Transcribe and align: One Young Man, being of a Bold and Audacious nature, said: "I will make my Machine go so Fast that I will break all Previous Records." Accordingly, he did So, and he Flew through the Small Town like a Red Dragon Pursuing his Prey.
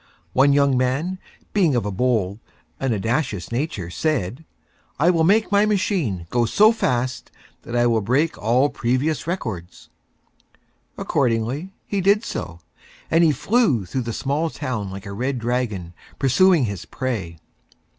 One 0.33 0.51
Young 0.51 0.75
Man, 0.75 1.19
being 1.53 1.75
of 1.75 1.85
a 1.85 1.91
Bold 1.91 2.39
and 2.79 2.91
Audacious 2.91 3.51
nature, 3.51 3.91
said: 3.91 4.45
"I 4.97 5.11
will 5.11 5.23
make 5.23 5.51
my 5.51 5.63
Machine 5.67 6.25
go 6.31 6.45
so 6.45 6.71
Fast 6.71 7.29
that 7.61 7.75
I 7.75 7.85
will 7.85 8.01
break 8.01 8.35
all 8.35 8.69
Previous 8.71 9.27
Records." 9.27 9.89
Accordingly, 10.97 11.75
he 11.85 12.01
did 12.01 12.25
So, 12.25 12.61
and 13.11 13.23
he 13.23 13.31
Flew 13.31 13.85
through 13.85 14.01
the 14.01 14.11
Small 14.11 14.49
Town 14.49 14.89
like 14.89 15.05
a 15.05 15.13
Red 15.13 15.37
Dragon 15.37 15.93
Pursuing 16.17 16.65
his 16.65 16.83
Prey. 16.85 17.37